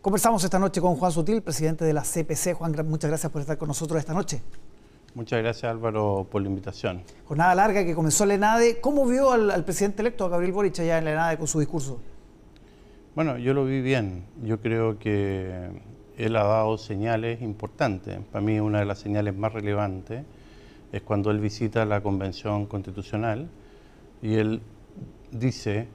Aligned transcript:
Conversamos 0.00 0.42
esta 0.42 0.58
noche 0.58 0.80
con 0.80 0.96
Juan 0.96 1.12
Sutil, 1.12 1.42
presidente 1.42 1.84
de 1.84 1.92
la 1.92 2.00
CPC. 2.00 2.54
Juan, 2.54 2.74
muchas 2.88 3.10
gracias 3.10 3.30
por 3.30 3.42
estar 3.42 3.58
con 3.58 3.68
nosotros 3.68 3.98
esta 3.98 4.14
noche. 4.14 4.40
Muchas 5.14 5.42
gracias 5.42 5.70
Álvaro 5.70 6.26
por 6.30 6.40
la 6.40 6.48
invitación. 6.48 7.02
Jornada 7.26 7.54
larga 7.54 7.84
que 7.84 7.94
comenzó 7.94 8.24
la 8.24 8.32
ENADE. 8.32 8.80
¿Cómo 8.80 9.04
vio 9.04 9.30
al, 9.30 9.62
presidente 9.62 10.00
electo, 10.00 10.30
Gabriel 10.30 10.52
Boric, 10.52 10.78
allá 10.80 10.96
en 10.96 11.04
la 11.04 11.12
ENADE 11.12 11.36
con 11.36 11.46
su 11.46 11.60
discurso? 11.60 12.00
Bueno, 13.14 13.36
yo 13.36 13.52
lo 13.52 13.66
vi 13.66 13.82
bien. 13.82 14.24
Yo 14.42 14.58
creo 14.62 14.98
que 14.98 15.68
él 16.16 16.36
ha 16.36 16.44
dado 16.44 16.78
señales 16.78 17.42
importantes. 17.42 18.20
Para 18.32 18.42
mí 18.42 18.58
una 18.58 18.78
de 18.78 18.86
las 18.86 19.00
señales 19.00 19.36
más 19.36 19.52
relevantes 19.52 20.24
es 20.92 21.02
cuando 21.02 21.30
él 21.30 21.40
visita 21.40 21.84
la 21.84 22.00
Convención 22.00 22.64
Constitucional 22.64 23.50
y 24.22 24.36
él 24.36 24.62
dice 25.30 25.88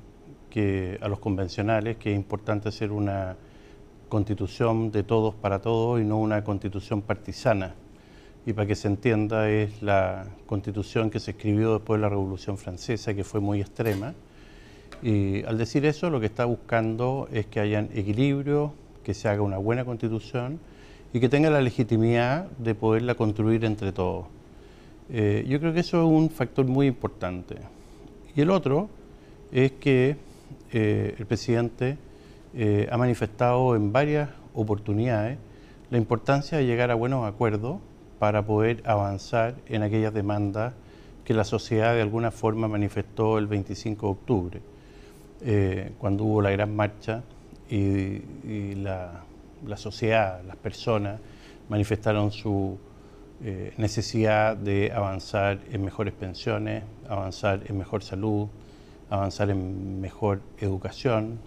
que 0.52 1.00
a 1.02 1.08
los 1.08 1.18
convencionales 1.18 1.98
que 1.98 2.12
es 2.12 2.16
importante 2.16 2.70
hacer 2.70 2.92
una 2.92 3.36
constitución 4.10 4.92
de 4.92 5.04
todos 5.04 5.36
para 5.36 5.60
todos 5.60 6.02
y 6.02 6.04
no 6.04 6.20
una 6.20 6.44
constitución 6.44 7.02
partisana. 7.02 7.76
Y 8.46 8.54
para 8.54 8.68
que 8.68 8.76
se 8.76 8.88
entienda, 8.88 9.50
es 9.50 9.82
la 9.82 10.28
constitución 10.46 11.10
que 11.10 11.20
se 11.20 11.32
escribió 11.32 11.74
después 11.74 11.98
de 11.98 12.04
la 12.04 12.10
Revolución 12.10 12.58
Francesa, 12.58 13.14
que 13.14 13.24
fue 13.24 13.40
muy 13.40 13.60
extrema. 13.60 14.14
Y 15.02 15.44
al 15.44 15.58
decir 15.58 15.86
eso, 15.86 16.10
lo 16.10 16.20
que 16.20 16.28
está 16.28 16.46
buscando 16.46 17.28
es 17.32 17.48
que 17.48 17.60
haya 17.60 17.80
equilibrio, 17.94 18.74
que 19.04 19.14
se 19.14 19.28
haga 19.30 19.42
una 19.42 19.58
buena 19.58 19.84
constitución 19.86 20.60
y 21.14 21.20
que 21.20 21.30
tenga 21.30 21.50
la 21.50 21.62
legitimidad 21.62 22.50
de 22.58 22.76
poderla 22.76 23.16
construir 23.16 23.66
entre 23.66 23.92
todos. 23.92 24.26
Eh, 25.10 25.46
yo 25.48 25.60
creo 25.60 25.74
que 25.74 25.80
eso 25.80 26.02
es 26.02 26.08
un 26.08 26.30
factor 26.30 26.66
muy 26.66 26.88
importante. 26.88 27.56
Y 28.36 28.42
el 28.42 28.50
otro 28.50 28.90
es 29.52 29.72
que 29.74 30.18
eh, 30.72 31.16
el 31.18 31.26
presidente 31.26 31.98
eh, 32.56 32.88
ha 32.90 32.98
manifestado 32.98 33.76
en 33.76 33.92
varias 33.92 34.30
oportunidades 34.54 35.38
la 35.90 35.98
importancia 35.98 36.58
de 36.58 36.66
llegar 36.66 36.90
a 36.90 36.96
buenos 36.96 37.28
acuerdos 37.28 37.80
para 38.18 38.46
poder 38.46 38.82
avanzar 38.86 39.56
en 39.68 39.84
aquellas 39.84 40.14
demandas 40.14 40.74
que 41.26 41.34
la 41.34 41.44
sociedad 41.44 41.94
de 41.94 42.02
alguna 42.02 42.32
forma 42.32 42.68
manifestó 42.68 43.40
el 43.40 43.48
25 43.48 44.06
de 44.06 44.12
octubre, 44.12 44.62
eh, 45.42 45.92
cuando 45.98 46.24
hubo 46.24 46.42
la 46.42 46.52
gran 46.52 46.74
marcha 46.76 47.24
y, 47.70 48.76
la, 48.76 49.24
sociedad, 49.76 50.42
las 50.46 50.56
personas 50.56 51.20
manifestaron 51.68 52.32
su 52.32 52.78
eh, 53.44 53.74
necesidad 53.78 54.56
de 54.56 54.94
avanzar 54.94 55.60
en 55.72 55.84
mejores 55.84 56.14
pensiones, 56.14 56.84
avanzar 57.10 57.64
en 57.66 57.78
mejor 57.78 58.02
salud, 58.04 58.48
avanzar 59.10 59.50
en 59.50 60.00
mejor 60.00 60.42
educación, 60.60 61.40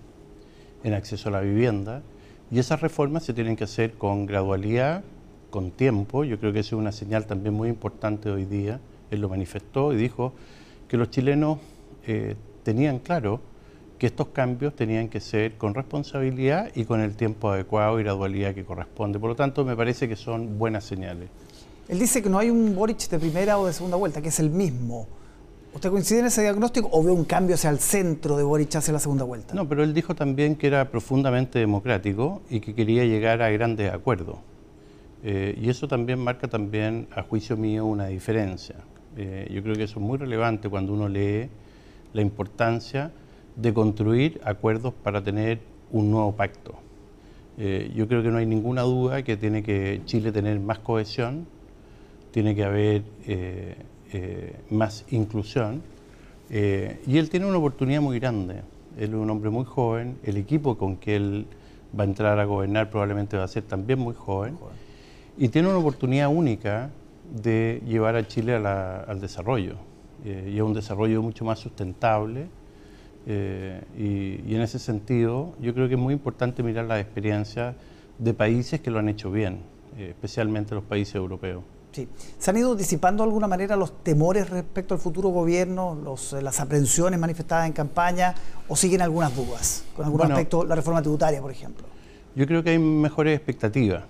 en 0.85 0.95
acceso 0.95 1.29
a 1.29 1.33
la 1.33 1.41
vivienda. 1.41 2.03
Y 2.51 2.59
esas 2.59 2.81
reformas 2.81 3.25
se 3.25 3.35
tienen 3.35 3.57
que 3.57 3.65
hacer 3.65 3.95
con 3.95 4.27
gradualidad, 4.27 5.05
con 5.51 5.71
tiempo. 5.71 6.25
Yo 6.25 6.39
creo 6.39 6.53
que 6.53 6.61
esa 6.61 6.69
es 6.69 6.81
una 6.81 6.93
señal 6.93 7.27
también 7.27 7.55
muy 7.55 7.69
importante 7.69 8.31
hoy 8.31 8.45
día. 8.45 8.81
Él 9.11 9.21
lo 9.21 9.29
manifestó 9.29 9.93
y 9.93 9.97
dijo 9.97 10.33
que 10.89 10.97
los 10.97 11.11
chilenos 11.11 11.59
eh, 12.07 12.37
tenían 12.63 12.99
claro 12.99 13.41
que 13.99 14.07
estos 14.07 14.29
cambios 14.29 14.75
tenían 14.77 15.09
que 15.09 15.21
ser 15.21 15.57
con 15.57 15.75
responsabilidad 15.75 16.71
y 16.75 16.85
con 16.85 17.01
el 17.01 17.17
tiempo 17.17 17.51
adecuado 17.51 17.99
y 17.99 18.05
gradualidad 18.05 18.55
que 18.55 18.65
corresponde. 18.65 19.19
Por 19.19 19.31
lo 19.31 19.37
tanto, 19.37 19.65
me 19.65 19.75
parece 19.75 20.09
que 20.09 20.17
son 20.17 20.59
buenas 20.59 20.85
señales. 20.85 21.29
Él 21.89 21.99
dice 21.99 22.23
que 22.23 22.29
no 22.29 22.39
hay 22.39 22.51
un 22.51 22.75
Boric 22.75 23.09
de 23.09 23.19
primera 23.19 23.59
o 23.59 23.67
de 23.67 23.73
segunda 23.73 23.97
vuelta, 23.97 24.23
que 24.23 24.29
es 24.29 24.39
el 24.39 24.51
mismo. 24.51 25.09
¿Usted 25.75 25.91
coincide 25.91 26.21
en 26.21 26.27
ese 26.27 26.43
diagnóstico 26.43 26.89
o 26.91 27.03
ve 27.03 27.11
un 27.11 27.25
cambio 27.25 27.55
hacia 27.55 27.71
el 27.71 27.79
centro 27.79 28.37
de 28.37 28.43
Boric 28.43 28.75
hacia 28.77 28.93
la 28.93 28.99
segunda 28.99 29.25
vuelta? 29.25 29.55
No, 29.55 29.69
pero 29.69 29.85
él 29.85 29.93
dijo 29.93 30.15
también 30.15 30.57
que 30.57 30.67
era 30.67 30.91
profundamente 30.91 31.59
democrático 31.59 32.43
y 32.49 32.61
que 32.61 32.75
quería 32.75 33.05
llegar 33.05 33.43
a 33.43 33.51
grandes 33.51 33.93
acuerdos. 33.93 34.37
Eh, 35.23 35.59
y 35.61 35.69
eso 35.69 35.87
también 35.87 36.19
marca 36.21 36.49
también, 36.49 37.07
a 37.15 37.23
juicio 37.23 37.57
mío, 37.57 37.85
una 37.85 38.07
diferencia. 38.07 38.77
Eh, 39.17 39.49
yo 39.53 39.63
creo 39.63 39.75
que 39.75 39.85
eso 39.85 39.99
es 39.99 40.05
muy 40.05 40.17
relevante 40.17 40.69
cuando 40.69 40.93
uno 40.95 41.09
lee 41.09 41.49
la 42.13 42.23
importancia 42.23 43.13
de 43.57 43.75
construir 43.75 44.41
acuerdos 44.45 44.95
para 44.95 45.23
tener 45.23 45.61
un 45.91 46.11
nuevo 46.11 46.33
pacto. 46.33 46.75
Eh, 47.59 47.93
yo 47.95 48.09
creo 48.09 48.23
que 48.23 48.31
no 48.31 48.39
hay 48.39 48.47
ninguna 48.47 48.83
duda 48.83 49.23
que 49.23 49.37
tiene 49.37 49.63
que 49.63 50.01
Chile 50.07 50.33
tener 50.33 50.61
más 50.61 50.79
cohesión, 50.79 51.47
tiene 52.31 52.55
que 52.55 52.65
haber 52.65 53.03
eh, 54.13 54.57
más 54.71 55.05
inclusión. 55.11 55.83
Eh, 56.49 57.01
y 57.07 57.19
él 57.19 57.29
tiene 57.29 57.45
una 57.47 57.59
oportunidad 57.59 58.01
muy 58.01 58.19
grande. 58.19 58.63
Él 58.97 59.11
es 59.11 59.15
un 59.15 59.29
hombre 59.29 59.51
muy 59.51 59.65
joven, 59.65 60.17
el 60.25 60.39
equipo 60.39 60.79
con 60.79 60.97
que 60.97 61.17
él 61.17 61.47
va 61.99 62.05
a 62.05 62.07
entrar 62.07 62.39
a 62.39 62.45
gobernar 62.47 62.89
probablemente 62.89 63.37
va 63.37 63.45
a 63.45 63.49
ser 63.49 63.65
también 63.65 63.99
muy 63.99 64.15
joven. 64.15 64.57
Y 65.37 65.49
tiene 65.49 65.69
una 65.69 65.79
oportunidad 65.79 66.29
única 66.29 66.91
de 67.43 67.83
llevar 67.87 68.17
a 68.17 68.27
Chile 68.27 68.55
al 68.55 69.21
desarrollo. 69.21 69.77
Eh, 70.25 70.53
y 70.55 70.59
a 70.59 70.65
un 70.65 70.73
desarrollo 70.73 71.23
mucho 71.23 71.45
más 71.45 71.59
sustentable. 71.59 72.47
y, 73.27 74.41
y, 74.51 74.55
en 74.55 74.63
ese 74.63 74.79
sentido, 74.79 75.53
yo 75.61 75.75
creo 75.75 75.87
que 75.87 75.95
es 75.95 76.01
muy 76.01 76.15
importante 76.15 76.63
mirar 76.63 76.87
las 76.87 77.01
experiencias 77.01 77.77
de 78.19 78.33
países 78.33 78.81
que 78.81 78.91
lo 78.91 79.01
han 79.01 79.11
hecho 79.11 79.31
bien, 79.31 79.59
especialmente 79.99 80.75
los 80.75 80.85
países 80.85 81.17
europeos. 81.17 81.63
¿Se 81.93 82.51
han 82.51 82.57
ido 82.57 82.75
disipando 82.75 83.23
de 83.23 83.29
alguna 83.29 83.49
manera 83.49 83.77
los 83.77 84.03
temores 84.03 84.51
respecto 84.51 84.95
al 84.95 85.01
futuro 85.01 85.31
gobierno, 85.31 86.17
eh, 86.33 86.43
las 86.43 86.61
aprensiones 86.61 87.19
manifestadas 87.19 87.67
en 87.67 87.73
campaña, 87.73 88.35
o 88.69 88.77
siguen 88.77 89.03
algunas 89.03 89.35
dudas 89.35 89.85
con 89.97 90.05
algún 90.05 90.23
aspecto, 90.23 90.65
la 90.65 90.75
reforma 90.75 91.01
tributaria, 91.01 91.41
por 91.41 91.51
ejemplo? 91.51 91.87
Yo 92.35 92.47
creo 92.47 92.63
que 92.63 92.71
hay 92.71 92.79
mejores 92.79 93.37
expectativas. 93.37 94.05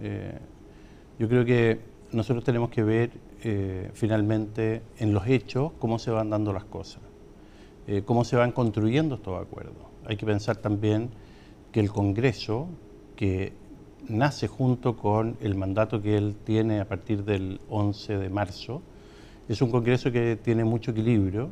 Eh, 0.00 0.38
yo 1.18 1.28
creo 1.28 1.44
que 1.44 1.80
nosotros 2.12 2.44
tenemos 2.44 2.70
que 2.70 2.82
ver 2.82 3.10
eh, 3.42 3.90
finalmente 3.94 4.82
en 4.98 5.12
los 5.12 5.26
hechos 5.26 5.72
cómo 5.78 5.98
se 5.98 6.10
van 6.10 6.30
dando 6.30 6.52
las 6.52 6.64
cosas, 6.64 7.02
cómo 8.06 8.24
se 8.24 8.36
van 8.36 8.52
construyendo 8.52 9.16
estos 9.16 9.40
acuerdos. 9.40 9.84
Hay 10.06 10.16
que 10.16 10.24
pensar 10.24 10.56
también 10.56 11.10
que 11.70 11.80
el 11.80 11.90
Congreso, 11.90 12.66
que 13.14 13.52
nace 14.08 14.48
junto 14.48 14.96
con 14.96 15.36
el 15.40 15.54
mandato 15.54 16.02
que 16.02 16.16
él 16.16 16.36
tiene 16.44 16.80
a 16.80 16.88
partir 16.88 17.24
del 17.24 17.60
11 17.68 18.18
de 18.18 18.28
marzo. 18.28 18.82
Es 19.48 19.62
un 19.62 19.70
Congreso 19.70 20.10
que 20.12 20.36
tiene 20.36 20.64
mucho 20.64 20.90
equilibrio, 20.90 21.50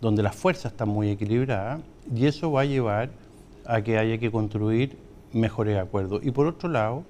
donde 0.00 0.22
las 0.22 0.34
fuerzas 0.34 0.72
están 0.72 0.88
muy 0.88 1.10
equilibradas 1.10 1.80
y 2.14 2.26
eso 2.26 2.50
va 2.52 2.62
a 2.62 2.64
llevar 2.64 3.10
a 3.64 3.82
que 3.82 3.98
haya 3.98 4.18
que 4.18 4.30
construir 4.30 4.96
mejores 5.32 5.78
acuerdos. 5.78 6.20
Y 6.24 6.30
por 6.30 6.46
otro 6.46 6.68
lado, 6.68 7.04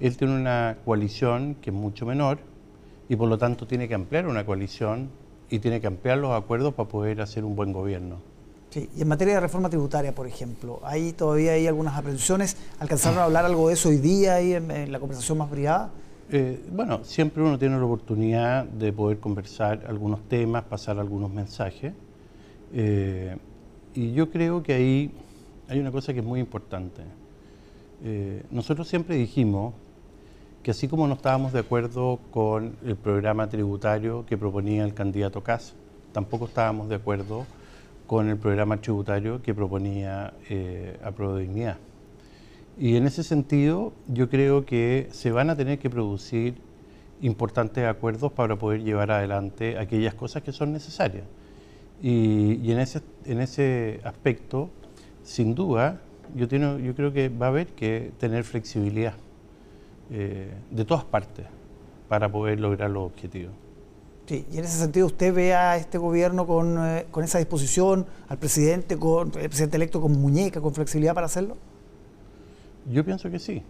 él 0.00 0.16
tiene 0.16 0.34
una 0.34 0.78
coalición 0.84 1.56
que 1.60 1.70
es 1.70 1.76
mucho 1.76 2.06
menor 2.06 2.38
y 3.08 3.16
por 3.16 3.28
lo 3.28 3.38
tanto 3.38 3.66
tiene 3.66 3.88
que 3.88 3.94
ampliar 3.94 4.26
una 4.26 4.44
coalición 4.44 5.10
y 5.50 5.58
tiene 5.58 5.80
que 5.80 5.86
ampliar 5.86 6.18
los 6.18 6.32
acuerdos 6.32 6.74
para 6.74 6.88
poder 6.88 7.20
hacer 7.20 7.44
un 7.44 7.56
buen 7.56 7.72
gobierno. 7.72 8.33
Sí, 8.74 8.90
y 8.96 9.02
en 9.02 9.06
materia 9.06 9.34
de 9.34 9.40
reforma 9.40 9.68
tributaria, 9.68 10.12
por 10.12 10.26
ejemplo, 10.26 10.80
¿hay 10.82 11.12
todavía 11.12 11.52
hay 11.52 11.68
algunas 11.68 11.96
aprensiones? 11.96 12.56
¿Alcanzaron 12.80 13.20
a 13.20 13.24
hablar 13.26 13.44
algo 13.44 13.68
de 13.68 13.74
eso 13.74 13.88
hoy 13.88 13.98
día 13.98 14.34
ahí 14.34 14.52
en, 14.52 14.90
la 14.90 14.98
conversación 14.98 15.38
más 15.38 15.48
privada? 15.48 15.92
Eh, 16.28 16.60
bueno, 16.72 17.04
siempre 17.04 17.40
uno 17.44 17.56
tiene 17.56 17.78
la 17.78 17.84
oportunidad 17.84 18.64
de 18.64 18.92
poder 18.92 19.20
conversar 19.20 19.84
algunos 19.86 20.28
temas, 20.28 20.64
pasar 20.64 20.98
algunos 20.98 21.30
mensajes. 21.30 21.92
Eh, 22.72 23.36
y 23.94 24.12
yo 24.12 24.32
creo 24.32 24.64
que 24.64 24.72
ahí 24.72 25.12
hay 25.68 25.78
una 25.78 25.92
cosa 25.92 26.12
que 26.12 26.18
es 26.18 26.26
muy 26.26 26.40
importante. 26.40 27.02
Eh, 28.02 28.42
nosotros 28.50 28.88
siempre 28.88 29.14
dijimos 29.14 29.72
que 30.64 30.72
así 30.72 30.88
como 30.88 31.06
no 31.06 31.14
estábamos 31.14 31.52
de 31.52 31.60
acuerdo 31.60 32.18
con 32.32 32.74
el 32.84 32.96
programa 32.96 33.48
tributario 33.48 34.26
que 34.26 34.36
proponía 34.36 34.84
el 34.84 34.94
candidato 34.94 35.44
Cas, 35.44 35.74
tampoco 36.12 36.46
estábamos 36.46 36.88
de 36.88 36.96
acuerdo 36.96 37.46
con 38.06 38.28
el 38.28 38.36
programa 38.36 38.76
tributario 38.78 39.42
que 39.42 39.54
proponía 39.54 40.34
eh, 40.50 40.98
Dignidad. 41.38 41.78
Y 42.78 42.96
en 42.96 43.06
ese 43.06 43.22
sentido, 43.22 43.92
yo 44.08 44.28
creo 44.28 44.66
que 44.66 45.08
se 45.12 45.30
van 45.30 45.50
a 45.50 45.56
tener 45.56 45.78
que 45.78 45.88
producir 45.88 46.56
importantes 47.20 47.84
acuerdos 47.86 48.32
para 48.32 48.56
poder 48.56 48.82
llevar 48.82 49.10
adelante 49.10 49.78
aquellas 49.78 50.14
cosas 50.14 50.42
que 50.42 50.52
son 50.52 50.72
necesarias. 50.72 51.24
Y, 52.02 52.70
en, 52.70 52.80
ese, 52.80 53.00
en 53.24 53.40
ese 53.40 54.00
aspecto, 54.04 54.68
sin 55.22 55.54
duda, 55.54 56.00
yo 56.34 56.48
creo 56.48 57.12
que 57.12 57.28
va 57.28 57.46
a 57.46 57.48
haber 57.50 57.68
que 57.68 58.12
tener 58.18 58.44
flexibilidad 58.44 59.14
eh, 60.10 60.52
de 60.70 60.84
todas 60.84 61.04
partes 61.04 61.46
para 62.08 62.30
poder 62.30 62.60
lograr 62.60 62.90
los 62.90 63.04
objetivos. 63.04 63.52
Sí, 64.26 64.46
y 64.50 64.58
en 64.58 64.64
ese 64.64 64.78
sentido 64.78 65.06
usted 65.06 65.34
ve 65.34 65.54
a 65.54 65.76
este 65.76 65.98
gobierno 65.98 66.46
con, 66.46 66.78
eh, 66.78 67.06
con 67.10 67.24
esa 67.24 67.38
disposición, 67.38 68.06
al 68.28 68.38
presidente, 68.38 68.96
con 68.96 69.28
el 69.38 69.48
presidente 69.48 69.76
electo 69.76 70.00
con 70.00 70.12
muñeca, 70.12 70.60
con 70.62 70.72
flexibilidad 70.72 71.14
para 71.14 71.26
hacerlo. 71.26 71.56
Yo 72.90 73.04
pienso 73.04 73.30
que 73.30 73.38
sí. 73.38 73.62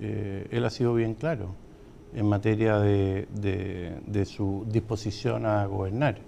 Eh, 0.00 0.46
él 0.50 0.64
ha 0.64 0.70
sido 0.70 0.94
bien 0.94 1.14
claro 1.14 1.54
en 2.14 2.26
materia 2.26 2.78
de, 2.78 3.26
de, 3.32 4.24
su 4.24 4.64
disposición 4.68 5.44
a 5.44 5.66
gobernar. 5.66 6.18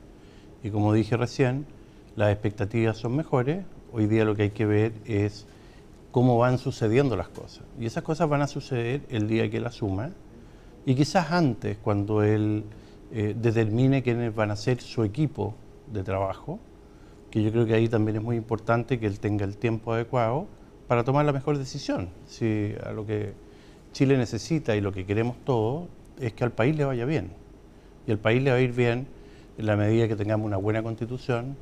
Y 0.62 0.70
como 0.70 0.92
dije 0.92 1.16
recién, 1.16 1.66
las 2.16 2.32
expectativas 2.32 2.96
son 2.96 3.16
mejores. 3.16 3.64
Hoy 3.92 4.06
día 4.06 4.24
lo 4.24 4.34
que 4.36 4.42
hay 4.42 4.50
que 4.50 4.66
ver 4.66 4.92
es 5.04 5.46
cómo 6.10 6.36
van 6.38 6.58
sucediendo 6.58 7.16
las 7.16 7.28
cosas. 7.28 7.64
Y 7.80 7.86
esas 7.86 8.02
cosas 8.02 8.28
van 8.28 8.42
a 8.42 8.46
suceder 8.46 9.02
el 9.08 9.28
día 9.28 9.48
que 9.50 9.56
él 9.56 9.66
asuma 9.66 10.10
y 10.84 10.94
quizás 10.94 11.30
antes, 11.30 11.78
cuando 11.78 12.22
él 12.22 12.64
eh, 13.14 13.34
determine 13.36 14.02
quiénes 14.02 14.34
van 14.34 14.50
a 14.50 14.56
ser 14.56 14.80
su 14.80 15.04
equipo 15.04 15.54
de 15.92 16.02
trabajo, 16.02 16.58
que 17.30 17.42
yo 17.42 17.52
creo 17.52 17.66
que 17.66 17.74
ahí 17.74 17.88
también 17.88 18.16
es 18.16 18.22
muy 18.22 18.36
importante 18.36 18.98
que 18.98 19.06
él 19.06 19.20
tenga 19.20 19.44
el 19.44 19.58
tiempo 19.58 19.92
adecuado 19.92 20.46
para 20.88 21.04
tomar 21.04 21.24
la 21.24 21.32
mejor 21.32 21.58
decisión. 21.58 22.08
Si 22.26 22.74
a 22.84 22.92
lo 22.92 23.06
que 23.06 23.34
Chile 23.92 24.16
necesita 24.16 24.76
y 24.76 24.80
lo 24.80 24.92
que 24.92 25.04
queremos 25.04 25.36
todos 25.44 25.88
es 26.20 26.32
que 26.32 26.44
al 26.44 26.52
país 26.52 26.76
le 26.76 26.84
vaya 26.84 27.04
bien. 27.04 27.30
Y 28.06 28.12
al 28.12 28.18
país 28.18 28.42
le 28.42 28.50
va 28.50 28.56
a 28.56 28.60
ir 28.60 28.72
bien 28.72 29.06
en 29.58 29.66
la 29.66 29.76
medida 29.76 30.08
que 30.08 30.16
tengamos 30.16 30.46
una 30.46 30.56
buena 30.56 30.82
constitución, 30.82 31.56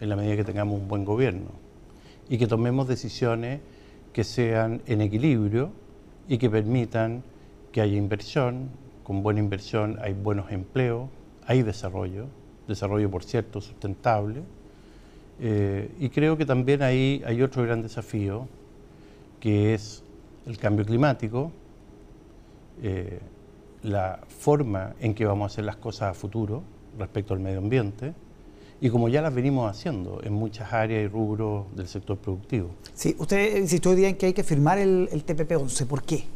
en 0.00 0.08
la 0.08 0.16
medida 0.16 0.36
que 0.36 0.44
tengamos 0.44 0.80
un 0.80 0.88
buen 0.88 1.04
gobierno. 1.04 1.50
Y 2.28 2.38
que 2.38 2.46
tomemos 2.46 2.86
decisiones 2.88 3.60
que 4.12 4.24
sean 4.24 4.82
en 4.86 5.00
equilibrio 5.00 5.72
y 6.28 6.38
que 6.38 6.50
permitan 6.50 7.22
que 7.72 7.80
haya 7.80 7.96
inversión, 7.96 8.70
con 9.10 9.24
buena 9.24 9.40
inversión 9.40 9.98
hay 10.00 10.12
buenos 10.12 10.52
empleos, 10.52 11.08
hay 11.44 11.64
desarrollo, 11.64 12.26
desarrollo 12.68 13.10
por 13.10 13.24
cierto 13.24 13.60
sustentable. 13.60 14.44
Eh, 15.40 15.90
y 15.98 16.10
creo 16.10 16.36
que 16.36 16.46
también 16.46 16.80
ahí 16.80 17.20
hay 17.26 17.42
otro 17.42 17.64
gran 17.64 17.82
desafío, 17.82 18.46
que 19.40 19.74
es 19.74 20.04
el 20.46 20.58
cambio 20.58 20.84
climático, 20.84 21.50
eh, 22.84 23.18
la 23.82 24.20
forma 24.28 24.94
en 25.00 25.12
que 25.12 25.26
vamos 25.26 25.42
a 25.42 25.46
hacer 25.54 25.64
las 25.64 25.74
cosas 25.74 26.12
a 26.12 26.14
futuro 26.14 26.62
respecto 26.96 27.34
al 27.34 27.40
medio 27.40 27.58
ambiente, 27.58 28.14
y 28.80 28.90
como 28.90 29.08
ya 29.08 29.22
las 29.22 29.34
venimos 29.34 29.68
haciendo 29.68 30.20
en 30.22 30.34
muchas 30.34 30.72
áreas 30.72 31.02
y 31.02 31.08
rubros 31.08 31.64
del 31.74 31.88
sector 31.88 32.16
productivo. 32.16 32.70
Sí, 32.94 33.16
usted 33.18 33.56
insistió 33.56 33.90
hoy 33.90 33.96
día 33.96 34.08
en 34.08 34.14
que 34.14 34.26
hay 34.26 34.34
que 34.34 34.44
firmar 34.44 34.78
el, 34.78 35.08
el 35.10 35.26
TPP-11. 35.26 35.86
¿Por 35.88 36.04
qué? 36.04 36.26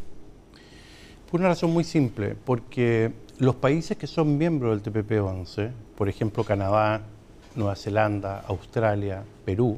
Por 1.34 1.40
una 1.40 1.48
razón 1.48 1.72
muy 1.72 1.82
simple, 1.82 2.36
porque 2.44 3.10
los 3.38 3.56
países 3.56 3.96
que 3.96 4.06
son 4.06 4.38
miembros 4.38 4.80
del 4.80 4.94
TPP-11, 4.94 5.72
por 5.96 6.08
ejemplo 6.08 6.44
Canadá, 6.44 7.00
Nueva 7.56 7.74
Zelanda, 7.74 8.44
Australia, 8.46 9.24
Perú, 9.44 9.76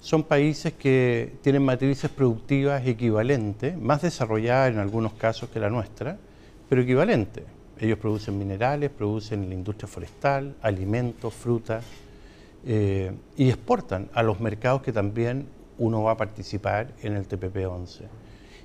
son 0.00 0.22
países 0.22 0.74
que 0.74 1.32
tienen 1.42 1.64
matrices 1.64 2.08
productivas 2.12 2.86
equivalentes, 2.86 3.76
más 3.76 4.02
desarrolladas 4.02 4.70
en 4.70 4.78
algunos 4.78 5.14
casos 5.14 5.48
que 5.48 5.58
la 5.58 5.68
nuestra, 5.68 6.16
pero 6.68 6.82
equivalentes. 6.82 7.42
Ellos 7.80 7.98
producen 7.98 8.38
minerales, 8.38 8.88
producen 8.90 9.48
la 9.48 9.56
industria 9.56 9.88
forestal, 9.88 10.54
alimentos, 10.62 11.34
frutas, 11.34 11.84
eh, 12.64 13.10
y 13.36 13.48
exportan 13.48 14.10
a 14.14 14.22
los 14.22 14.38
mercados 14.38 14.82
que 14.82 14.92
también 14.92 15.44
uno 15.78 16.04
va 16.04 16.12
a 16.12 16.16
participar 16.16 16.92
en 17.02 17.16
el 17.16 17.26
TPP-11. 17.26 18.21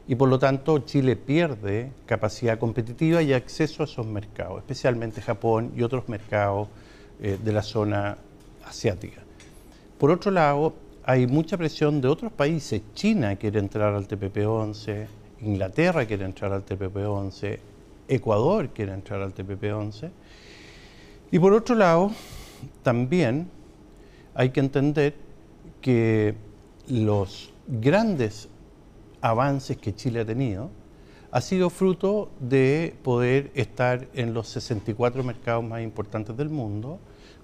Y 0.08 0.16
por 0.16 0.30
lo 0.30 0.40
tanto 0.40 0.80
Chile 0.80 1.16
pierde 1.16 1.92
capacidad 2.06 2.58
competitiva 2.58 3.22
y 3.22 3.34
acceso 3.34 3.84
a 3.84 3.86
esos 3.86 4.06
mercados, 4.06 4.60
especialmente 4.60 5.22
Japón 5.22 5.74
y 5.76 5.84
otros 5.84 6.08
mercados 6.08 6.70
eh, 7.22 7.38
de 7.44 7.52
la 7.52 7.62
zona 7.62 8.18
asiática. 8.66 9.22
Por 9.98 10.12
otro 10.12 10.32
lado, 10.32 10.76
hay 11.04 11.28
mucha 11.28 11.58
presión 11.58 12.02
de 12.02 12.08
otros 12.08 12.32
países. 12.32 12.82
China 12.94 13.36
quiere 13.36 13.60
entrar 13.60 13.94
al 13.94 14.08
TPP-11, 14.08 15.08
Inglaterra 15.42 16.06
quiere 16.06 16.26
entrar 16.26 16.54
al 16.54 16.66
TPP-11, 16.66 17.60
Ecuador 18.08 18.70
quiere 18.70 18.94
entrar 18.94 19.22
al 19.22 19.34
TPP-11. 19.34 20.10
Y 21.32 21.40
por 21.40 21.54
otro 21.54 21.76
lado, 21.76 22.12
también 22.84 23.50
hay 24.34 24.50
que 24.52 24.60
entender 24.60 25.16
que 25.82 26.36
los 26.88 27.52
grandes 27.68 28.50
avances 29.28 29.78
que 29.78 29.94
Chile 29.94 30.22
ha 30.22 30.26
tenido 30.26 30.70
ha 31.32 31.42
sido 31.42 31.70
fruto 31.70 32.32
de 32.40 32.96
poder 33.04 33.52
estar 33.54 34.08
en 34.14 34.34
los 34.34 34.48
64 34.48 35.24
mercados 35.24 35.64
más 35.64 35.82
importantes 35.82 36.38
del 36.38 36.50
mundo, 36.50 37.00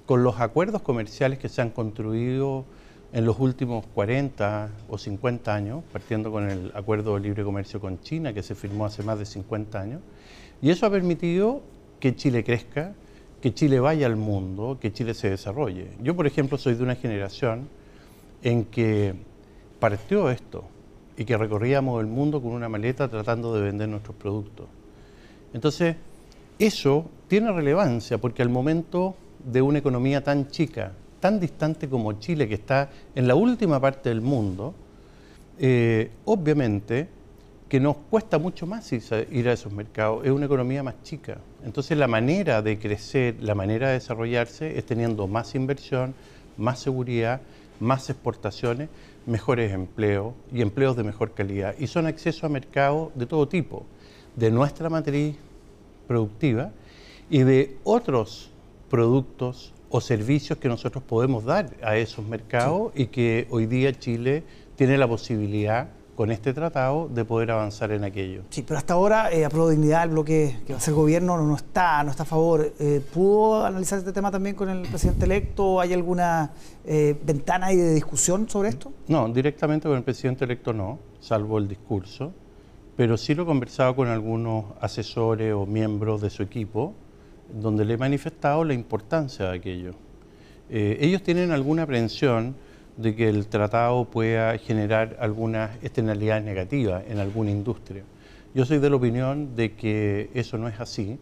con 0.05 0.23
los 0.23 0.39
acuerdos 0.39 0.81
comerciales 0.81 1.37
que 1.37 1.49
se 1.49 1.61
han 1.61 1.69
construido 1.69 2.65
en 3.11 3.25
los 3.25 3.39
últimos 3.39 3.85
40 3.93 4.69
o 4.89 4.97
50 4.97 5.53
años, 5.53 5.83
partiendo 5.91 6.31
con 6.31 6.49
el 6.49 6.71
acuerdo 6.73 7.15
de 7.15 7.21
libre 7.21 7.43
comercio 7.43 7.79
con 7.79 7.99
China 7.99 8.33
que 8.33 8.41
se 8.41 8.55
firmó 8.55 8.85
hace 8.85 9.03
más 9.03 9.19
de 9.19 9.25
50 9.25 9.79
años, 9.79 10.01
y 10.61 10.69
eso 10.69 10.85
ha 10.85 10.89
permitido 10.89 11.61
que 11.99 12.15
Chile 12.15 12.43
crezca, 12.43 12.93
que 13.41 13.53
Chile 13.53 13.79
vaya 13.79 14.07
al 14.07 14.15
mundo, 14.15 14.77
que 14.79 14.93
Chile 14.93 15.13
se 15.13 15.29
desarrolle. 15.29 15.89
Yo, 16.01 16.15
por 16.15 16.25
ejemplo, 16.25 16.57
soy 16.57 16.75
de 16.75 16.83
una 16.83 16.95
generación 16.95 17.67
en 18.41 18.63
que 18.65 19.13
partió 19.79 20.29
esto 20.29 20.63
y 21.17 21.25
que 21.25 21.37
recorríamos 21.37 22.01
el 22.01 22.07
mundo 22.07 22.41
con 22.41 22.51
una 22.51 22.69
maleta 22.69 23.07
tratando 23.07 23.53
de 23.53 23.61
vender 23.61 23.89
nuestros 23.89 24.15
productos. 24.15 24.67
Entonces, 25.53 25.95
eso 26.59 27.05
tiene 27.27 27.51
relevancia 27.51 28.17
porque 28.17 28.41
al 28.41 28.49
momento 28.49 29.15
de 29.43 29.61
una 29.61 29.79
economía 29.79 30.23
tan 30.23 30.49
chica, 30.49 30.93
tan 31.19 31.39
distante 31.39 31.89
como 31.89 32.13
Chile, 32.13 32.47
que 32.47 32.55
está 32.55 32.89
en 33.15 33.27
la 33.27 33.35
última 33.35 33.79
parte 33.79 34.09
del 34.09 34.21
mundo, 34.21 34.73
eh, 35.59 36.11
obviamente 36.25 37.07
que 37.69 37.79
nos 37.79 37.95
cuesta 38.09 38.37
mucho 38.37 38.67
más 38.67 38.91
ir 38.93 39.49
a 39.49 39.53
esos 39.53 39.73
mercados, 39.73 40.23
es 40.25 40.31
una 40.31 40.45
economía 40.45 40.83
más 40.83 41.01
chica. 41.01 41.39
Entonces 41.65 41.97
la 41.97 42.07
manera 42.07 42.61
de 42.61 42.77
crecer, 42.77 43.37
la 43.41 43.55
manera 43.55 43.87
de 43.87 43.93
desarrollarse 43.93 44.77
es 44.77 44.85
teniendo 44.85 45.27
más 45.27 45.55
inversión, 45.55 46.13
más 46.55 46.79
seguridad, 46.79 47.41
más 47.83 48.09
exportaciones, 48.09 48.89
mejores 49.25 49.71
empleos 49.71 50.33
y 50.51 50.61
empleos 50.61 50.95
de 50.95 51.03
mejor 51.03 51.33
calidad. 51.33 51.75
Y 51.77 51.87
son 51.87 52.07
acceso 52.07 52.45
a 52.45 52.49
mercados 52.49 53.11
de 53.15 53.25
todo 53.25 53.47
tipo, 53.47 53.85
de 54.35 54.49
nuestra 54.49 54.89
matriz 54.89 55.35
productiva 56.07 56.71
y 57.29 57.39
de 57.43 57.77
otros 57.83 58.49
productos 58.89 59.73
o 59.89 60.01
servicios 60.01 60.57
que 60.57 60.67
nosotros 60.67 61.03
podemos 61.03 61.45
dar 61.45 61.69
a 61.83 61.97
esos 61.97 62.25
mercados 62.25 62.91
y 62.95 63.07
que 63.07 63.47
hoy 63.51 63.67
día 63.67 63.93
Chile 63.93 64.43
tiene 64.75 64.97
la 64.97 65.07
posibilidad 65.07 65.89
con 66.15 66.31
este 66.31 66.53
tratado 66.53 67.09
de 67.09 67.25
poder 67.25 67.51
avanzar 67.51 67.91
en 67.91 68.03
aquello. 68.03 68.43
Sí, 68.49 68.61
pero 68.61 68.77
hasta 68.77 68.93
ahora, 68.93 69.31
eh, 69.31 69.45
a 69.45 69.49
prueba 69.49 69.69
de 69.69 69.75
dignidad, 69.75 70.03
el 70.03 70.09
bloque 70.11 70.57
que 70.65 70.73
va 70.73 70.77
a 70.77 70.81
ser 70.81 70.93
gobierno 70.93 71.37
no, 71.41 71.55
está, 71.55 72.03
no 72.03 72.11
está 72.11 72.23
a 72.23 72.25
favor. 72.25 72.73
Eh, 72.79 73.01
¿Pudo 73.13 73.65
analizar 73.65 73.97
este 73.99 74.13
tema 74.13 74.29
también 74.29 74.55
con 74.55 74.69
el 74.69 74.87
presidente 74.87 75.25
electo? 75.25 75.79
¿Hay 75.81 75.91
alguna 75.93 76.51
eh, 76.85 77.15
ventana 77.25 77.67
ahí 77.67 77.77
de 77.77 77.93
discusión 77.95 78.47
sobre 78.47 78.69
esto? 78.69 78.91
No, 79.07 79.27
directamente 79.29 79.87
con 79.87 79.97
el 79.97 80.03
presidente 80.03 80.45
electo 80.45 80.71
no, 80.71 80.99
salvo 81.19 81.57
el 81.57 81.67
discurso, 81.67 82.31
pero 82.95 83.17
sí 83.17 83.33
lo 83.33 83.43
he 83.43 83.45
conversado 83.45 83.95
con 83.95 84.07
algunos 84.07 84.65
asesores 84.81 85.53
o 85.53 85.65
miembros 85.65 86.21
de 86.21 86.29
su 86.29 86.43
equipo, 86.43 86.93
donde 87.51 87.85
le 87.85 87.95
he 87.95 87.97
manifestado 87.97 88.63
la 88.63 88.73
importancia 88.73 89.49
de 89.49 89.57
aquello. 89.57 89.93
Eh, 90.69 90.97
ellos 91.01 91.23
tienen 91.23 91.51
alguna 91.51 91.83
aprehensión 91.83 92.55
de 92.97 93.15
que 93.15 93.29
el 93.29 93.47
tratado 93.47 94.05
pueda 94.05 94.57
generar 94.57 95.17
algunas 95.19 95.75
externalidades 95.83 96.43
negativas 96.43 97.03
en 97.07 97.19
alguna 97.19 97.51
industria. 97.51 98.03
Yo 98.53 98.65
soy 98.65 98.77
de 98.77 98.89
la 98.89 98.95
opinión 98.95 99.55
de 99.55 99.73
que 99.73 100.29
eso 100.33 100.57
no 100.57 100.67
es 100.67 100.79
así 100.79 101.17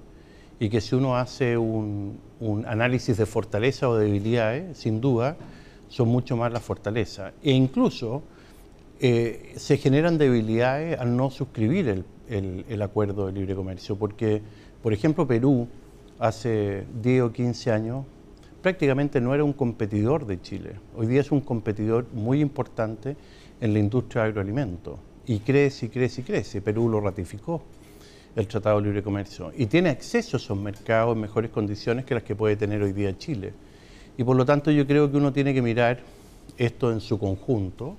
y 0.60 0.70
que 0.70 0.82
si 0.82 0.96
uno 0.96 1.18
hace 1.18 1.58
un, 1.58 2.20
análisis 2.68 3.18
de 3.18 3.25
fortaleza 3.25 3.88
o 3.90 3.96
debilidades, 3.96 4.78
sin 4.78 5.00
duda, 5.00 5.38
son 5.88 6.10
mucho 6.10 6.36
más 6.36 6.51
las 6.51 6.62
fortalezas. 6.62 7.34
E 7.42 7.51
incluso 7.51 8.24
eh, 9.00 9.54
se 9.56 9.78
generan 9.78 10.18
debilidades 10.18 11.00
al 11.00 11.16
no 11.16 11.30
suscribir 11.32 11.88
el, 11.88 12.06
el, 12.68 12.82
acuerdo 12.82 13.28
de 13.28 13.34
libre 13.34 13.56
comercio, 13.56 13.96
porque, 13.96 14.42
por 14.84 14.94
ejemplo, 14.94 15.25
Perú 15.25 15.68
hace 16.20 16.86
10 17.01 17.24
o 17.24 17.32
15 17.32 17.72
años 17.72 18.06
prácticamente 18.62 19.20
no 19.20 19.34
era 19.34 19.44
un 19.44 19.53
competidor 19.53 20.25
de 20.25 20.41
Chile. 20.41 20.75
Hoy 20.96 21.08
día 21.08 21.22
es 21.22 21.32
un 21.32 21.41
competidor 21.41 22.06
muy 22.13 22.41
importante 22.41 23.15
en 23.60 23.74
la 23.74 23.80
industria 23.80 24.24
de 24.24 24.30
agroalimentos 24.30 25.00
y 25.25 25.39
crece 25.39 25.88
y 25.88 25.89
crece 25.89 26.22
y 26.22 26.24
crece. 26.24 26.62
Perú 26.62 26.89
lo 26.89 27.00
ratificó 27.00 27.63
el 28.36 28.48
Tratado 28.48 28.80
de 28.80 28.88
Libre 28.88 29.03
Comercio 29.03 29.51
y 29.58 29.65
tiene 29.65 29.89
acceso 29.89 30.38
a 30.38 30.39
esos 30.39 30.58
mercados 30.58 31.15
en 31.15 31.22
mejores 31.22 31.51
condiciones 31.51 32.06
que 32.06 32.13
las 32.13 32.24
que 32.24 32.36
puede 32.36 32.56
tener 32.56 32.82
hoy 32.82 32.94
día 32.94 33.18
Chile. 33.18 33.53
Y 34.18 34.24
por 34.24 34.36
lo 34.36 34.46
tanto 34.46 34.72
yo 34.72 34.86
creo 34.86 35.10
que 35.10 35.18
uno 35.18 35.34
tiene 35.34 35.53
que 35.53 35.62
mirar 35.62 36.00
esto 36.58 36.91
en 36.91 37.01
su 37.01 37.18
conjunto 37.18 37.96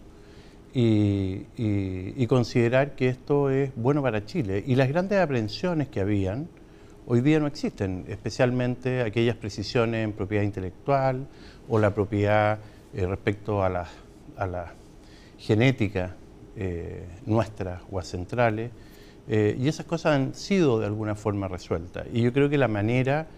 y, 0.74 1.42
y 1.56 2.26
considerar 2.28 2.94
que 2.94 3.08
esto 3.08 3.50
es 3.50 3.72
bueno 3.76 4.00
para 4.00 4.24
Chile. 4.24 4.62
Y 4.66 4.74
las 4.74 4.88
grandes 4.88 5.18
aprensiones 5.18 5.88
que 5.88 6.00
habían, 6.00 6.48
hoy 7.06 7.20
día 7.20 7.40
no 7.40 7.46
existen, 7.46 8.04
especialmente 8.08 9.02
aquellas 9.02 9.36
precisiones 9.36 10.04
en 10.04 10.12
propiedad 10.12 10.44
intelectual 10.44 11.26
o 11.68 11.78
la 11.78 11.94
propiedad 11.94 12.58
eh, 12.94 13.06
respecto 13.06 13.62
a 13.62 13.68
la, 13.68 13.88
a 14.36 14.72
genética 15.38 16.14
eh, 16.56 17.06
nuestra 17.26 17.82
o 17.90 17.98
a 17.98 18.02
centrales. 18.02 18.70
Eh, 19.28 19.56
y 19.58 19.68
esas 19.68 19.86
cosas 19.86 20.16
han 20.16 20.34
sido 20.34 20.80
de 20.80 20.86
alguna 20.86 21.14
forma 21.14 21.48
resueltas. 21.48 22.06
Y 22.12 22.22
yo 22.22 22.32
creo 22.32 22.48
que 22.48 22.58
la 22.58 22.68
manera 22.68 23.28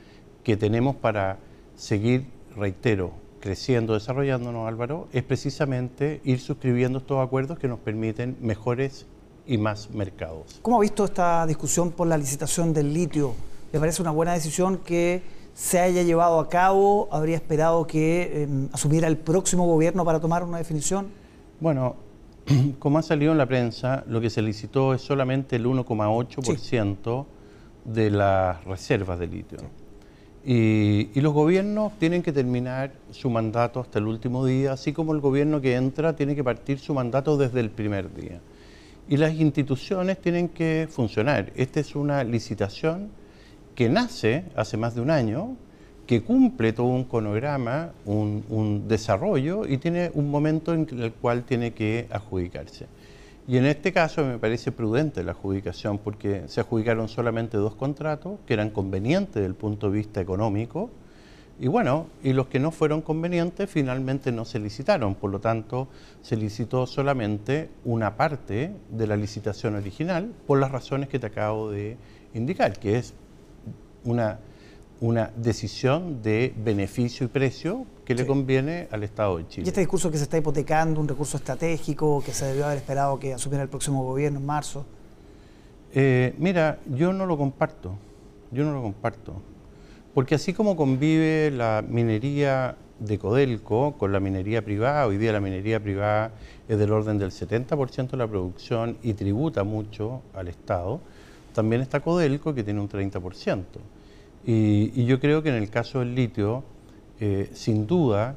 que 0.43 0.57
tenemos 0.57 0.97
para 0.97 1.39
seguir, 1.77 2.27
reitero, 2.57 3.13
creciendo, 3.41 3.95
desarrollándonos, 3.95 4.67
Álvaro, 4.67 5.09
es 5.13 5.23
precisamente 5.23 6.21
ir 6.25 6.41
suscribiendo 6.41 6.99
estos 6.99 7.25
acuerdos 7.25 7.59
que 7.59 7.69
nos 7.69 7.79
permiten 7.79 8.37
mejores 8.41 9.07
y 9.47 9.59
más 9.59 9.91
mercados. 9.91 10.59
¿Cómo 10.63 10.79
ha 10.79 10.81
visto 10.81 11.05
esta 11.05 11.47
discusión 11.47 11.93
por 11.93 12.07
la 12.07 12.17
licitación 12.17 12.73
del 12.73 12.93
litio? 12.93 13.35
¿Le 13.75 13.81
parece 13.81 14.03
una 14.03 14.13
buena 14.13 14.35
decisión 14.35 14.79
que 14.79 15.21
se 15.53 15.81
haya 15.81 16.05
llevado 16.05 16.39
a 16.39 16.49
cabo? 16.49 17.09
¿Habría 17.11 17.35
esperado 17.35 17.89
que 17.89 18.45
em, 18.45 18.69
asumiera 18.73 19.09
el 19.09 19.17
próximo 19.17 19.67
gobierno 19.67 20.05
para 20.05 20.21
tomar 20.21 20.45
una 20.45 20.59
definición? 20.59 21.09
Bueno, 21.59 21.97
como 22.79 22.99
ha 22.99 23.03
salido 23.03 23.33
en 23.33 23.39
la 23.39 23.47
prensa, 23.47 24.05
lo 24.07 24.21
que 24.21 24.31
se 24.31 24.43
licitó 24.43 24.95
es 24.95 25.03
solamente 25.03 25.57
el 25.57 25.67
1,8% 25.67 27.27
de 27.85 28.11
las 28.11 28.63
reservas 28.63 29.19
de 29.19 29.27
litio. 29.27 29.59
Y, 30.45 31.21
los 31.21 31.33
gobiernos 31.33 31.99
tienen 31.99 32.23
que 32.23 32.31
terminar 32.31 32.93
su 33.11 33.29
mandato 33.29 33.81
hasta 33.81 33.99
el 33.99 34.07
último 34.07 34.47
día, 34.47 34.75
así 34.75 34.93
como 34.93 35.15
el 35.15 35.21
gobierno 35.21 35.61
que 35.61 35.75
entra 35.75 36.15
tiene 36.15 36.37
que 36.37 36.45
partir 36.45 36.79
su 36.79 36.95
mandato 36.95 37.37
desde 37.37 37.59
el 37.59 37.71
primer 37.71 38.15
día. 38.15 38.41
Y 39.09 39.17
las 39.17 39.35
instituciones 39.35 40.21
tienen 40.21 40.49
que 40.49 40.87
funcionar. 40.89 41.53
Esta 41.57 41.81
es 41.81 41.97
una 41.97 42.23
licitación 42.23 43.24
que 43.75 43.89
nace 43.89 44.45
hace 44.57 44.77
más 44.77 44.95
de 44.95 45.01
un 45.01 45.11
año, 45.11 45.57
que 46.07 46.23
cumple 46.23 46.73
todo 46.73 46.87
un 46.87 47.05
cronograma, 47.05 47.93
un, 48.05 48.85
desarrollo 48.89 49.67
y 49.67 49.79
tiene 49.79 50.11
un 50.15 50.31
momento 50.31 50.75
en 50.75 50.87
el 50.99 51.13
cual 51.13 51.45
tiene 51.45 51.73
que 51.73 52.07
adjudicarse. 52.11 52.87
Y 53.47 53.57
en 53.59 53.67
este 53.67 53.93
caso 53.93 54.25
me 54.25 54.39
parece 54.39 54.73
prudente 54.73 55.23
la 55.23 55.33
adjudicación 55.33 55.99
porque 55.99 56.45
se 56.47 56.61
adjudicaron 56.61 57.09
solamente 57.09 57.57
dos 57.57 57.75
contratos 57.75 58.39
que 58.47 58.55
eran 58.55 58.71
convenientes 58.71 59.35
desde 59.35 59.47
el 59.47 59.55
punto 59.55 59.91
de 59.91 59.99
vista 59.99 60.21
económico 60.21 60.91
y 61.61 61.69
bueno, 61.69 62.09
y 62.23 62.33
los 62.33 62.49
que 62.49 62.59
no 62.59 62.73
fueron 62.73 63.01
convenientes 63.01 63.71
finalmente 63.71 64.33
no 64.33 64.45
se 64.45 64.59
licitaron, 64.59 65.15
por 65.15 65.31
lo 65.31 65.41
tanto 65.41 65.87
se 66.21 66.37
licitó 66.37 66.87
solamente 66.87 67.71
una 67.85 68.17
parte 68.17 68.73
de 68.91 69.07
la 69.07 69.17
licitación 69.17 69.77
original 69.77 70.33
por 70.49 70.59
las 70.59 70.73
razones 70.73 71.09
que 71.09 71.21
te 71.21 71.29
acabo 71.29 71.71
de 71.71 71.97
indicar, 72.35 72.79
que 72.81 72.99
es 72.99 73.15
una, 74.05 74.39
una 75.01 75.31
decisión 75.37 76.23
de 76.23 76.55
beneficio 76.57 77.27
y 77.27 77.29
precio 77.29 77.87
que 78.05 78.15
le 78.15 78.27
conviene 78.27 78.89
al 78.91 79.03
Estado 79.03 79.39
de 79.39 79.49
Chile. 79.49 79.67
¿Y 79.67 79.69
este 79.69 79.81
discurso 79.81 80.11
que 80.11 80.19
se 80.19 80.25
está 80.25 80.37
hipotecando, 80.37 81.01
un 81.01 81.09
recurso 81.09 81.37
estratégico 81.37 82.23
que 82.25 82.33
se 82.33 82.47
debió 82.47 82.67
haber 82.67 82.79
esperado 82.79 83.19
que 83.19 83.35
asumiera 83.35 83.63
el 83.63 83.69
próximo 83.69 84.05
gobierno 84.05 84.39
en 84.39 84.47
marzo? 84.47 84.85
Eh, 85.95 86.35
mira, 86.39 86.81
yo 86.87 87.13
no 87.13 87.25
lo 87.25 87.39
comparto, 87.39 87.95
yo 88.51 88.65
no 88.65 88.73
lo 88.75 88.83
comparto. 88.83 89.41
Porque 90.13 90.35
así 90.35 90.53
como 90.53 90.77
convive 90.77 91.51
la 91.51 91.85
minería 91.87 92.77
de 92.99 93.19
Codelco 93.19 93.95
con 93.99 94.13
la 94.13 94.21
minería 94.21 94.65
privada, 94.65 95.07
hoy 95.07 95.19
día 95.19 95.33
la 95.33 95.41
minería 95.41 95.83
privada 95.83 96.33
es 96.69 96.79
del 96.79 96.93
orden 96.93 97.19
del 97.19 97.31
70% 97.31 98.11
de 98.11 98.17
la 98.17 98.27
producción 98.27 98.97
y 99.03 99.15
tributa 99.15 99.65
mucho 99.65 100.23
al 100.35 100.49
Estado, 100.49 101.01
también 101.55 101.81
está 101.81 102.01
Codelco 102.01 102.55
que 102.55 102.63
tiene 102.63 102.81
un 102.81 102.89
30%. 102.89 103.63
Y, 104.45 105.07
yo 105.07 105.19
creo 105.21 105.43
que 105.43 105.49
en 105.49 105.55
el 105.55 105.71
caso 105.71 106.01
del 106.01 106.15
litio, 106.15 106.65
eh, 107.19 107.49
sin 107.55 107.87
duda, 107.87 108.35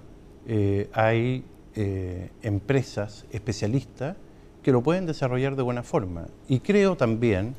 eh, 0.47 0.89
hay 0.93 1.43
eh, 1.75 2.29
empresas 2.43 3.25
especialistas 3.31 4.15
que 4.63 4.71
lo 4.71 4.81
pueden 4.81 5.05
desarrollar 5.05 5.55
de 5.57 5.63
buena 5.63 5.83
forma. 5.83 6.27
Y 6.47 6.59
creo 6.59 6.95
también 6.95 7.55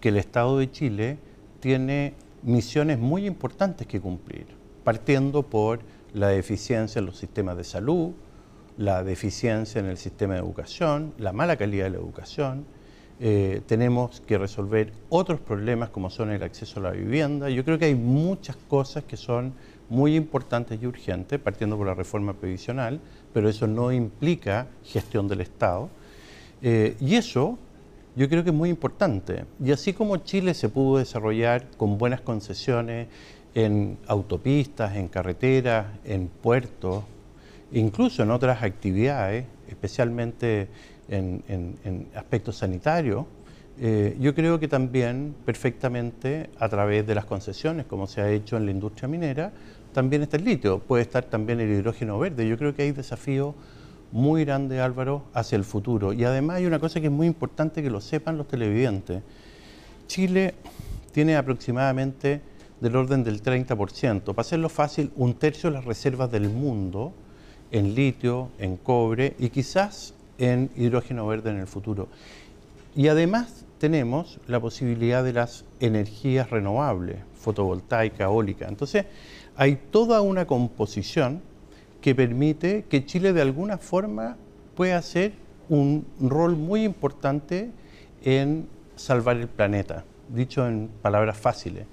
que 0.00 0.10
el 0.10 0.18
Estado 0.18 0.58
de 0.58 0.70
Chile 0.70 1.18
tiene 1.60 2.14
misiones 2.42 2.98
muy 2.98 3.26
importantes 3.26 3.86
que 3.86 4.00
cumplir, 4.00 4.46
partiendo 4.84 5.42
por 5.42 5.80
la 6.12 6.28
deficiencia 6.28 6.98
en 6.98 7.06
los 7.06 7.16
sistemas 7.16 7.56
de 7.56 7.64
salud, 7.64 8.12
la 8.76 9.02
deficiencia 9.02 9.78
en 9.78 9.86
el 9.86 9.96
sistema 9.96 10.34
de 10.34 10.40
educación, 10.40 11.14
la 11.18 11.32
mala 11.32 11.56
calidad 11.56 11.84
de 11.84 11.90
la 11.90 11.96
educación, 11.96 12.66
eh, 13.18 13.62
tenemos 13.66 14.20
que 14.20 14.36
resolver 14.36 14.92
otros 15.08 15.40
problemas 15.40 15.88
como 15.88 16.10
son 16.10 16.30
el 16.30 16.42
acceso 16.42 16.80
a 16.80 16.82
la 16.84 16.90
vivienda. 16.90 17.48
Yo 17.48 17.64
creo 17.64 17.78
que 17.78 17.86
hay 17.86 17.94
muchas 17.94 18.56
cosas 18.56 19.04
que 19.04 19.16
son 19.16 19.54
muy 19.88 20.16
importantes 20.16 20.78
y 20.82 20.86
urgentes, 20.86 21.38
partiendo 21.40 21.76
por 21.78 21.86
la 21.86 21.94
reforma 21.94 22.34
previsional, 22.34 23.00
pero 23.32 23.48
eso 23.48 23.66
no 23.66 23.92
implica 23.92 24.66
gestión 24.84 25.28
del 25.28 25.40
Estado. 25.40 25.88
Eh, 26.62 26.96
y 27.00 27.14
eso 27.14 27.58
yo 28.16 28.28
creo 28.28 28.42
que 28.44 28.50
es 28.50 28.56
muy 28.56 28.70
importante. 28.70 29.44
Y 29.62 29.72
así 29.72 29.92
como 29.92 30.16
Chile 30.18 30.54
se 30.54 30.68
pudo 30.68 30.98
desarrollar 30.98 31.66
con 31.76 31.98
buenas 31.98 32.20
concesiones 32.22 33.08
en 33.54 33.98
autopistas, 34.06 34.96
en 34.96 35.08
carreteras, 35.08 35.86
en 36.04 36.28
puertos, 36.28 37.04
incluso 37.72 38.22
en 38.22 38.30
otras 38.30 38.62
actividades, 38.62 39.46
especialmente 39.68 40.68
en, 41.08 42.08
aspectos 42.14 42.56
sanitarios, 42.56 43.24
eh, 43.78 44.16
yo 44.18 44.34
creo 44.34 44.58
que 44.58 44.68
también 44.68 45.34
perfectamente 45.44 46.48
a 46.58 46.68
través 46.68 47.06
de 47.06 47.14
las 47.14 47.26
concesiones, 47.26 47.86
como 47.86 48.06
se 48.06 48.20
ha 48.20 48.30
hecho 48.30 48.56
en 48.56 48.64
la 48.64 48.70
industria 48.70 49.08
minera, 49.08 49.52
también 49.92 50.22
está 50.22 50.36
el 50.36 50.44
litio, 50.44 50.78
puede 50.78 51.02
estar 51.02 51.24
también 51.24 51.60
el 51.60 51.70
hidrógeno 51.70 52.18
verde. 52.18 52.46
Yo 52.46 52.58
creo 52.58 52.74
que 52.74 52.82
hay 52.82 52.92
desafíos 52.92 53.54
muy 54.12 54.44
grandes, 54.44 54.80
Álvaro, 54.80 55.24
hacia 55.34 55.56
el 55.56 55.64
futuro. 55.64 56.12
Y 56.12 56.24
además 56.24 56.56
hay 56.56 56.66
una 56.66 56.78
cosa 56.78 57.00
que 57.00 57.06
es 57.06 57.12
muy 57.12 57.26
importante 57.26 57.82
que 57.82 57.90
lo 57.90 58.00
sepan 58.00 58.36
los 58.36 58.48
televidentes. 58.48 59.22
Chile 60.06 60.54
tiene 61.12 61.36
aproximadamente 61.36 62.40
del 62.80 62.96
orden 62.96 63.24
del 63.24 63.42
30%. 63.42 64.22
Para 64.22 64.40
hacerlo 64.40 64.68
fácil, 64.68 65.10
un 65.16 65.34
tercio 65.34 65.70
de 65.70 65.76
las 65.76 65.84
reservas 65.84 66.30
del 66.30 66.48
mundo 66.48 67.12
en 67.70 67.94
litio, 67.94 68.50
en 68.58 68.76
cobre 68.76 69.34
y 69.38 69.48
quizás 69.48 70.14
en 70.38 70.70
hidrógeno 70.76 71.26
verde 71.26 71.50
en 71.50 71.58
el 71.58 71.66
futuro. 71.66 72.08
Y 72.94 73.08
además 73.08 73.64
tenemos 73.78 74.40
la 74.46 74.60
posibilidad 74.60 75.22
de 75.22 75.32
las 75.32 75.64
energías 75.80 76.50
renovables, 76.50 77.18
fotovoltaica, 77.38 78.24
eólica. 78.24 78.66
Entonces, 78.68 79.04
hay 79.56 79.76
toda 79.90 80.20
una 80.22 80.46
composición 80.46 81.42
que 82.00 82.14
permite 82.14 82.84
que 82.88 83.04
Chile 83.04 83.32
de 83.32 83.42
alguna 83.42 83.78
forma 83.78 84.36
pueda 84.74 84.98
hacer 84.98 85.32
un 85.68 86.06
rol 86.20 86.56
muy 86.56 86.84
importante 86.84 87.70
en 88.22 88.68
salvar 88.96 89.36
el 89.36 89.48
planeta, 89.48 90.04
dicho 90.28 90.66
en 90.66 90.88
palabras 91.02 91.36
fáciles, 91.36 91.86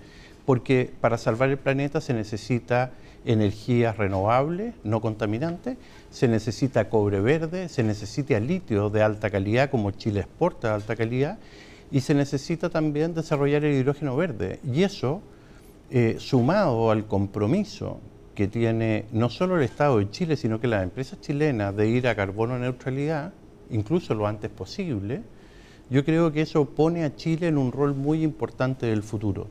porque 0.46 0.92
para 1.02 1.18
salvar 1.18 1.50
el 1.50 1.58
planeta 1.58 2.02
se 2.02 2.14
necesita 2.14 2.92
energías 3.26 3.98
renovables, 3.98 4.76
no 4.84 5.02
contaminantes, 5.02 5.78
se 6.10 6.28
necesita 6.28 6.90
cobre 6.90 7.22
verde, 7.22 7.70
se 7.70 7.84
necesita 7.84 8.40
litio 8.40 8.90
de 8.90 9.02
alta 9.02 9.30
calidad, 9.30 9.70
como 9.70 9.92
Chile 9.92 10.22
exporta 10.22 10.70
de 10.70 10.74
alta 10.76 10.96
calidad, 10.96 11.38
y 11.92 12.02
se 12.02 12.14
necesita 12.14 12.70
también 12.70 13.14
desarrollar 13.14 13.64
el 13.66 13.76
hidrógeno 13.76 14.16
verde. 14.16 14.60
Y 14.64 14.84
eso, 14.84 15.22
eh, 15.90 16.16
sumado 16.20 16.92
al 16.92 17.06
compromiso 17.06 18.00
que 18.36 18.48
tiene 18.48 19.06
no 19.12 19.30
solo 19.30 19.58
el 19.58 19.64
Estado 19.64 20.00
de 20.00 20.10
Chile, 20.10 20.36
sino 20.36 20.60
que 20.60 20.68
las 20.68 20.84
empresas 20.84 21.22
chilenas 21.22 21.76
de 21.76 21.88
ir 21.88 22.08
a 22.08 22.16
carbono 22.16 22.58
neutralidad, 22.58 23.34
incluso 23.70 24.16
lo 24.16 24.28
antes 24.28 24.50
posible, 24.50 25.22
yo 25.90 26.04
creo 26.04 26.32
que 26.32 26.42
eso 26.42 26.66
pone 26.66 27.04
a 27.04 27.16
Chile 27.16 27.48
en 27.48 27.58
un 27.58 27.72
rol 27.72 27.94
muy 27.94 28.24
importante 28.24 28.88
del 28.88 29.04
futuro. 29.04 29.48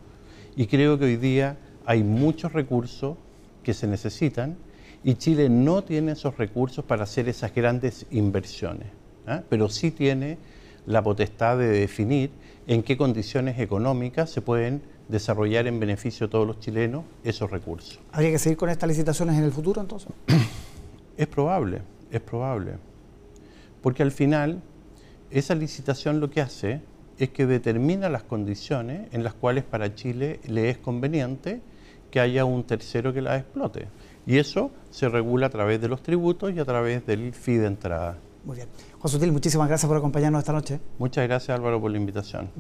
Y 0.56 0.66
creo 0.66 0.98
que 0.98 1.04
hoy 1.04 1.16
día 1.16 1.56
hay 1.86 2.02
muchos 2.02 2.52
recursos 2.52 3.16
que 3.62 3.74
se 3.74 3.86
necesitan 3.86 4.56
y 5.04 5.14
Chile 5.14 5.48
no 5.48 5.82
tiene 5.82 6.12
esos 6.12 6.36
recursos 6.38 6.84
para 6.84 7.04
hacer 7.04 7.28
esas 7.28 7.54
grandes 7.54 8.06
inversiones, 8.10 8.88
¿ah? 9.26 9.42
pero 9.48 9.68
sí 9.68 9.90
tiene 9.90 10.38
la 10.86 11.02
potestad 11.02 11.58
de 11.58 11.68
definir 11.68 12.30
en 12.66 12.82
qué 12.82 12.96
condiciones 12.96 13.58
económicas 13.58 14.30
se 14.30 14.42
pueden 14.42 14.82
desarrollar 15.08 15.66
en 15.66 15.80
beneficio 15.80 16.26
de 16.26 16.30
todos 16.30 16.46
los 16.46 16.60
chilenos 16.60 17.04
esos 17.24 17.50
recursos. 17.50 18.00
¿Habría 18.12 18.30
que 18.30 18.38
seguir 18.38 18.56
con 18.56 18.70
estas 18.70 18.88
licitaciones 18.88 19.36
en 19.36 19.44
el 19.44 19.52
futuro 19.52 19.80
entonces? 19.80 20.10
Es 21.14 21.26
probable, 21.26 21.82
es 22.10 22.22
probable. 22.22 22.72
Porque 23.82 24.02
al 24.02 24.12
final, 24.12 24.62
esa 25.30 25.54
licitación 25.54 26.20
lo 26.20 26.30
que 26.30 26.40
hace 26.40 26.80
es 27.18 27.28
que 27.28 27.44
determina 27.44 28.08
las 28.08 28.22
condiciones 28.22 29.08
en 29.12 29.22
las 29.22 29.34
cuales 29.34 29.62
para 29.62 29.94
Chile 29.94 30.40
le 30.48 30.70
es 30.70 30.78
conveniente 30.78 31.60
que 32.12 32.20
haya 32.20 32.44
un 32.44 32.62
tercero 32.62 33.12
que 33.12 33.22
la 33.22 33.38
explote. 33.38 33.88
Y 34.26 34.38
eso 34.38 34.70
se 34.90 35.08
regula 35.08 35.46
a 35.46 35.50
través 35.50 35.80
de 35.80 35.88
los 35.88 36.02
tributos 36.02 36.52
y 36.52 36.60
a 36.60 36.64
través 36.64 37.04
del 37.06 37.32
fee 37.32 37.56
de 37.56 37.66
entrada. 37.66 38.18
Muy 38.44 38.56
bien. 38.56 38.68
Juan 39.00 39.10
Sutil, 39.10 39.32
muchísimas 39.32 39.66
gracias 39.66 39.88
por 39.88 39.96
acompañarnos 39.96 40.40
esta 40.40 40.52
noche. 40.52 40.78
Muchas 40.98 41.26
gracias 41.26 41.56
Álvaro 41.56 41.80
por 41.80 41.90
la 41.90 41.96
invitación. 41.96 42.50